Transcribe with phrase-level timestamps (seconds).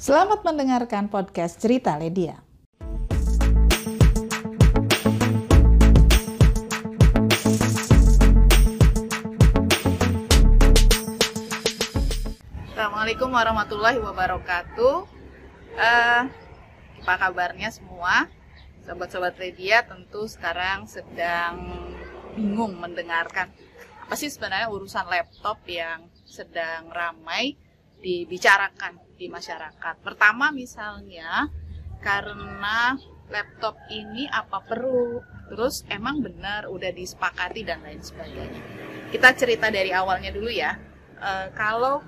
[0.00, 2.40] Selamat mendengarkan podcast Cerita Ledia.
[12.72, 15.04] Assalamualaikum warahmatullahi wabarakatuh.
[15.76, 16.22] Uh,
[17.04, 18.24] apa kabarnya semua?
[18.80, 21.76] Sobat-sobat Ledia tentu sekarang sedang
[22.32, 23.52] bingung mendengarkan
[24.00, 27.60] apa sih sebenarnya urusan laptop yang sedang ramai
[28.00, 30.00] dibicarakan di masyarakat.
[30.00, 31.52] Pertama misalnya
[32.00, 32.96] karena
[33.28, 35.20] laptop ini apa perlu,
[35.52, 38.64] terus emang benar udah disepakati dan lain sebagainya.
[39.12, 40.72] Kita cerita dari awalnya dulu ya.
[41.20, 42.00] E, kalau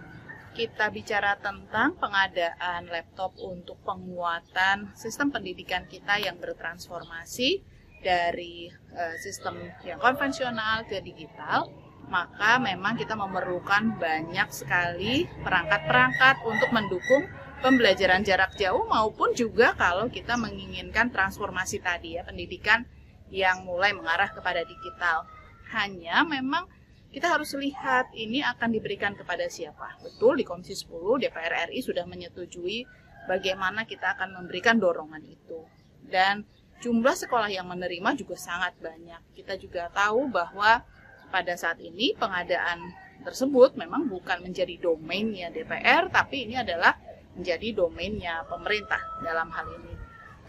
[0.56, 7.60] kita bicara tentang pengadaan laptop untuk penguatan sistem pendidikan kita yang bertransformasi
[8.00, 11.68] dari e, sistem yang konvensional ke digital,
[12.12, 17.24] maka memang kita memerlukan banyak sekali perangkat-perangkat untuk mendukung
[17.64, 22.84] pembelajaran jarak jauh maupun juga kalau kita menginginkan transformasi tadi ya pendidikan
[23.32, 25.24] yang mulai mengarah kepada digital.
[25.72, 26.68] Hanya memang
[27.08, 29.96] kita harus lihat ini akan diberikan kepada siapa.
[30.04, 32.84] Betul di Komisi 10 DPR RI sudah menyetujui
[33.24, 35.64] bagaimana kita akan memberikan dorongan itu.
[36.04, 36.44] Dan
[36.84, 39.32] jumlah sekolah yang menerima juga sangat banyak.
[39.32, 40.84] Kita juga tahu bahwa
[41.32, 42.92] pada saat ini pengadaan
[43.24, 46.92] tersebut memang bukan menjadi domainnya DPR, tapi ini adalah
[47.32, 49.94] menjadi domainnya pemerintah dalam hal ini.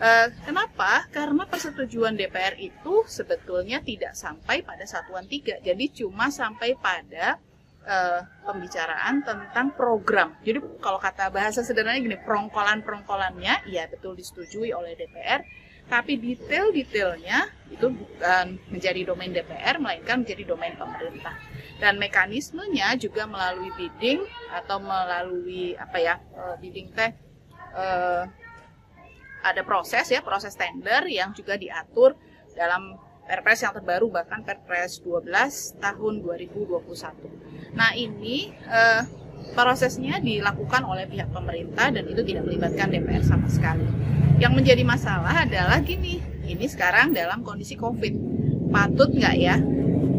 [0.01, 0.09] E,
[0.43, 1.07] kenapa?
[1.13, 7.39] Karena persetujuan DPR itu sebetulnya tidak sampai pada satuan tiga, jadi cuma sampai pada
[7.85, 7.97] e,
[8.43, 10.35] pembicaraan tentang program.
[10.43, 15.45] Jadi kalau kata bahasa sederhananya gini, perongkolan-perongkolannya, ya betul disetujui oleh DPR,
[15.91, 21.35] tapi detail-detailnya itu bukan menjadi domain DPR melainkan menjadi domain pemerintah
[21.81, 24.23] dan mekanismenya juga melalui bidding
[24.53, 27.11] atau melalui apa ya uh, bidding teh
[27.75, 28.23] uh,
[29.43, 32.15] ada proses ya proses tender yang juga diatur
[32.55, 35.31] dalam Perpres yang terbaru bahkan Perpres 12
[35.79, 37.71] tahun 2021.
[37.71, 39.07] Nah ini uh,
[39.55, 43.87] prosesnya dilakukan oleh pihak pemerintah dan itu tidak melibatkan DPR sama sekali.
[44.43, 48.11] Yang menjadi masalah adalah gini, ini sekarang dalam kondisi COVID.
[48.75, 49.55] Patut nggak ya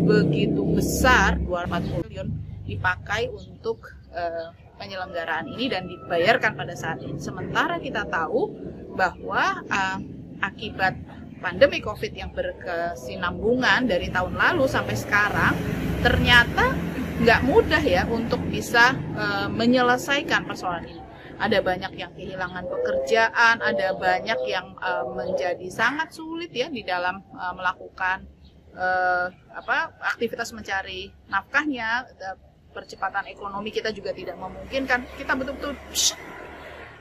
[0.08, 2.28] begitu besar 240 triliun
[2.64, 3.84] dipakai untuk
[4.16, 4.48] uh,
[4.80, 7.20] penyelenggaraan ini dan dibayarkan pada saat ini.
[7.20, 8.48] Sementara kita tahu
[8.96, 10.00] bahwa uh,
[10.40, 10.96] akibat
[11.44, 15.52] pandemi COVID yang berkesinambungan dari tahun lalu sampai sekarang,
[16.00, 16.72] ternyata
[17.20, 21.03] nggak mudah ya untuk bisa uh, menyelesaikan persoalan ini
[21.38, 27.22] ada banyak yang kehilangan pekerjaan, ada banyak yang uh, menjadi sangat sulit ya di dalam
[27.34, 28.22] uh, melakukan
[28.74, 32.06] uh, apa aktivitas mencari nafkahnya,
[32.74, 35.06] percepatan ekonomi kita juga tidak memungkinkan.
[35.14, 35.74] Kita betul-betul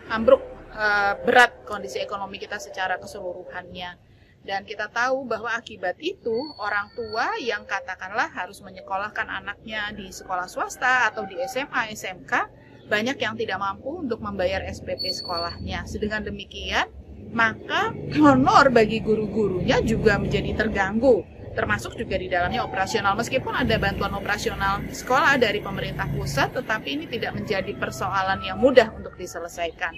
[0.09, 0.41] ambruk
[0.73, 4.13] uh, berat kondisi ekonomi kita secara keseluruhannya.
[4.44, 10.51] Dan kita tahu bahwa akibat itu orang tua yang katakanlah harus menyekolahkan anaknya di sekolah
[10.51, 15.88] swasta atau di SMA, SMK banyak yang tidak mampu untuk membayar SPP sekolahnya.
[15.88, 16.88] Sedangkan demikian,
[17.33, 17.95] maka
[18.25, 23.13] honor bagi guru-gurunya juga menjadi terganggu termasuk juga di dalamnya operasional.
[23.13, 28.89] Meskipun ada bantuan operasional sekolah dari pemerintah pusat tetapi ini tidak menjadi persoalan yang mudah
[28.97, 29.94] untuk diselesaikan.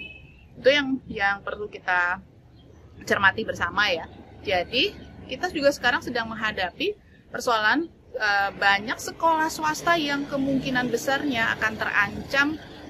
[0.60, 2.20] Itu yang yang perlu kita
[3.08, 4.04] cermati bersama ya.
[4.44, 4.92] Jadi
[5.26, 6.94] kita juga sekarang sedang menghadapi
[7.32, 12.48] persoalan e, banyak sekolah swasta yang kemungkinan besarnya akan terancam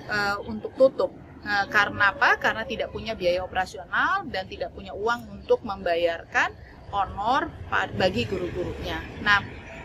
[0.09, 1.13] uh, untuk tutup.
[1.47, 2.43] Uh, karena apa?
[2.43, 6.51] Karena tidak punya biaya operasional dan tidak punya uang untuk membayarkan
[6.91, 7.51] honor
[7.99, 8.99] bagi guru-gurunya.
[9.23, 9.43] Nah,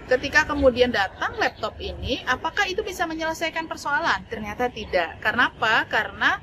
[0.09, 4.25] ketika kemudian datang laptop ini, apakah itu bisa menyelesaikan persoalan?
[4.29, 5.21] Ternyata tidak.
[5.21, 5.85] Karena apa?
[5.89, 6.37] Karena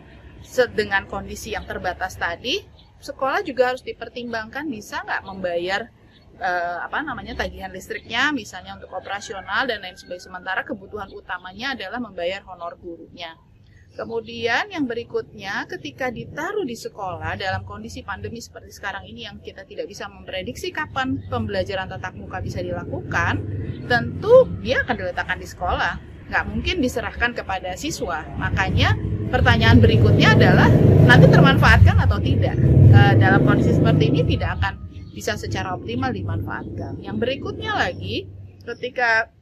[0.75, 2.63] dengan kondisi yang terbatas tadi,
[2.99, 5.91] sekolah juga harus dipertimbangkan bisa nggak membayar
[6.39, 10.31] uh, apa namanya tagihan listriknya, misalnya untuk operasional dan lain sebagainya.
[10.31, 13.35] Sementara kebutuhan utamanya adalah membayar honor gurunya.
[13.99, 19.67] Kemudian yang berikutnya ketika ditaruh di sekolah dalam kondisi pandemi seperti sekarang ini yang kita
[19.67, 23.43] tidak bisa memprediksi kapan pembelajaran tatap muka bisa dilakukan,
[23.91, 25.99] tentu dia akan diletakkan di sekolah.
[26.31, 28.23] Nggak mungkin diserahkan kepada siswa.
[28.39, 28.95] Makanya
[29.35, 30.71] pertanyaan berikutnya adalah
[31.03, 32.55] nanti termanfaatkan atau tidak.
[32.95, 34.79] E, dalam kondisi seperti ini tidak akan
[35.11, 37.03] bisa secara optimal dimanfaatkan.
[37.03, 38.31] Yang berikutnya lagi
[38.63, 39.35] ketika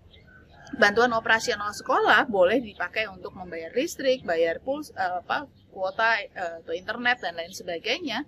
[0.74, 6.74] bantuan operasional sekolah boleh dipakai untuk membayar listrik, bayar puls, uh, apa kuota uh, atau
[6.74, 8.26] internet dan lain sebagainya.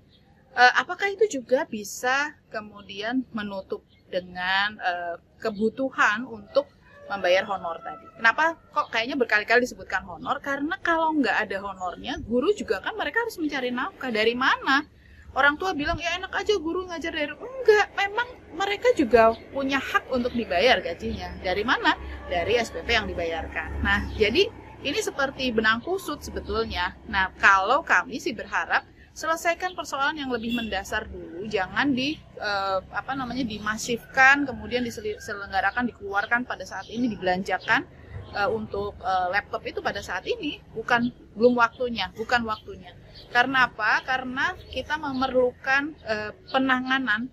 [0.54, 6.66] Uh, apakah itu juga bisa kemudian menutup dengan uh, kebutuhan untuk
[7.08, 8.04] membayar honor tadi.
[8.20, 10.38] Kenapa kok kayaknya berkali-kali disebutkan honor?
[10.44, 14.12] Karena kalau nggak ada honornya, guru juga kan mereka harus mencari nafkah.
[14.12, 14.84] Dari mana?
[15.32, 17.86] Orang tua bilang ya enak aja guru ngajar dari enggak.
[17.96, 21.36] Memang mereka juga punya hak untuk dibayar gajinya.
[21.40, 21.96] Dari mana?
[22.28, 23.80] Dari SPP yang dibayarkan.
[23.80, 24.46] Nah, jadi
[24.84, 26.94] ini seperti benang kusut sebetulnya.
[27.08, 28.84] Nah, kalau kami sih berharap
[29.18, 36.46] selesaikan persoalan yang lebih mendasar dulu jangan di uh, apa namanya dimasifkan kemudian diselenggarakan dikeluarkan
[36.46, 37.82] pada saat ini dibelanjakan
[38.38, 42.94] uh, untuk uh, laptop itu pada saat ini bukan belum waktunya bukan waktunya
[43.34, 47.26] karena apa karena kita memerlukan uh, penanganan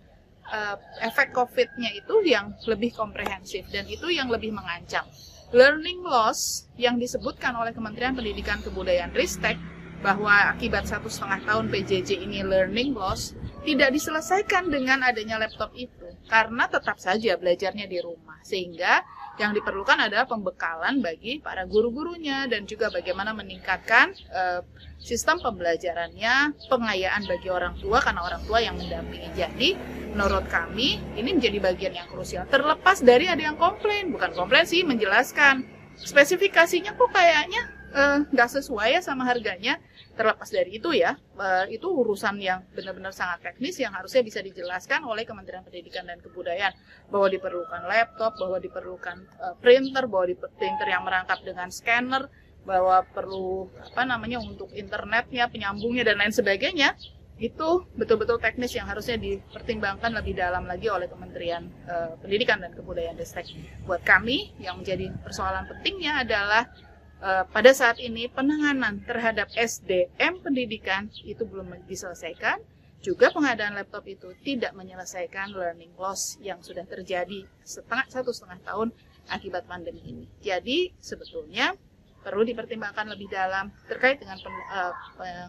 [0.51, 5.05] uh, efek COVID-nya itu yang lebih komprehensif dan itu yang lebih mengancam.
[5.53, 9.55] Learning loss yang disebutkan oleh Kementerian Pendidikan Kebudayaan Ristek
[10.03, 13.33] bahwa akibat satu setengah tahun PJJ ini learning loss
[13.65, 19.01] tidak diselesaikan dengan adanya laptop itu karena tetap saja belajarnya di rumah sehingga
[19.35, 24.63] yang diperlukan adalah pembekalan bagi para guru-gurunya dan juga bagaimana meningkatkan uh,
[24.95, 29.35] sistem pembelajarannya, pengayaan bagi orang tua karena orang tua yang mendampingi.
[29.35, 29.75] Jadi,
[30.15, 32.47] menurut kami ini menjadi bagian yang krusial.
[32.47, 35.67] Terlepas dari ada yang komplain, bukan komplain sih, menjelaskan
[35.99, 39.79] spesifikasinya kok kayaknya Eh, nggak uh, sesuai ya sama harganya
[40.15, 45.03] terlepas dari itu ya uh, itu urusan yang benar-benar sangat teknis yang harusnya bisa dijelaskan
[45.03, 46.73] oleh Kementerian Pendidikan dan Kebudayaan
[47.11, 52.31] bahwa diperlukan laptop bahwa diperlukan uh, printer bahwa di printer yang merangkap dengan scanner
[52.65, 56.97] bahwa perlu apa namanya untuk internetnya penyambungnya dan lain sebagainya
[57.35, 63.19] itu betul-betul teknis yang harusnya dipertimbangkan lebih dalam lagi oleh Kementerian uh, Pendidikan dan Kebudayaan
[63.19, 63.51] Destek.
[63.83, 71.09] Buat kami yang menjadi persoalan pentingnya adalah Eh, pada saat ini penanganan terhadap SDM pendidikan
[71.23, 72.59] itu belum diselesaikan.
[73.05, 78.89] Juga pengadaan laptop itu tidak menyelesaikan learning loss yang sudah terjadi setengah satu setengah tahun
[79.29, 80.25] akibat pandemi ini.
[80.41, 81.77] Jadi sebetulnya
[82.25, 84.93] perlu dipertimbangkan lebih dalam terkait dengan pen, uh,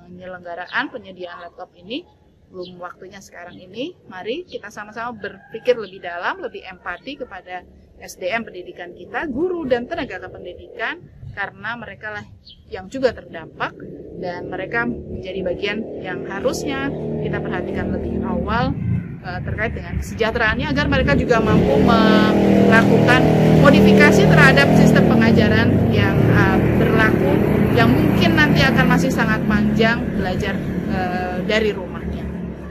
[0.04, 2.04] penyelenggaraan penyediaan laptop ini
[2.52, 3.96] belum waktunya sekarang ini.
[4.06, 7.64] Mari kita sama-sama berpikir lebih dalam, lebih empati kepada
[7.96, 11.00] SDM pendidikan kita, guru dan tenaga kependidikan
[11.36, 12.24] karena mereka lah
[12.72, 13.76] yang juga terdampak
[14.16, 16.88] dan mereka menjadi bagian yang harusnya
[17.20, 18.72] kita perhatikan lebih awal
[19.20, 23.20] uh, terkait dengan kesejahteraannya agar mereka juga mampu melakukan
[23.60, 27.36] modifikasi terhadap sistem pengajaran yang uh, berlaku
[27.76, 30.56] yang mungkin nanti akan masih sangat panjang belajar
[30.88, 32.24] uh, dari rumahnya.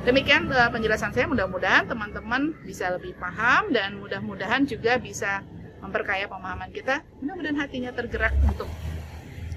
[0.10, 5.46] Demikian penjelasan saya mudah-mudahan teman-teman bisa lebih paham dan mudah-mudahan juga bisa
[5.86, 8.68] memperkaya pemahaman kita, mudah-mudahan hatinya tergerak untuk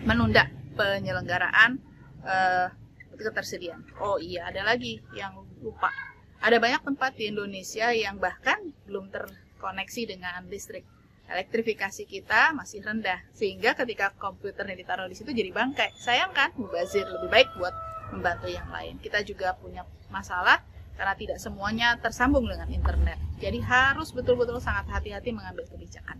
[0.05, 0.47] menunda
[0.77, 1.81] penyelenggaraan
[2.23, 2.69] uh,
[3.17, 3.83] ketersediaan.
[3.99, 5.35] Oh iya, ada lagi yang
[5.65, 5.91] lupa.
[6.39, 10.87] Ada banyak tempat di Indonesia yang bahkan belum terkoneksi dengan listrik.
[11.29, 15.93] Elektrifikasi kita masih rendah, sehingga ketika komputernya ditaruh di situ jadi bangkai.
[15.99, 17.75] Sayang kan, mubazir lebih baik buat
[18.15, 18.97] membantu yang lain.
[19.03, 20.65] Kita juga punya masalah
[20.99, 23.17] karena tidak semuanya tersambung dengan internet.
[23.39, 26.19] Jadi harus betul-betul sangat hati-hati mengambil kebijakan.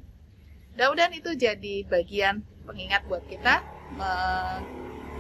[0.79, 3.59] Mudah-mudahan itu jadi bagian pengingat buat kita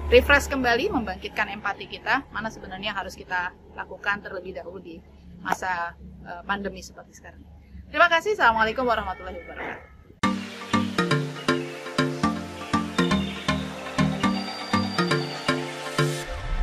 [0.09, 4.97] refresh kembali, membangkitkan empati kita, mana sebenarnya harus kita lakukan terlebih dahulu di
[5.45, 5.95] masa
[6.25, 7.45] eh, pandemi seperti sekarang.
[7.89, 8.37] Terima kasih.
[8.37, 9.98] Assalamualaikum warahmatullahi wabarakatuh.